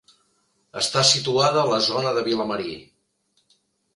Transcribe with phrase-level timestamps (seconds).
[0.79, 2.73] Està situada a la zona de Vilamarí.